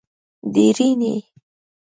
درېنۍ 0.53 1.13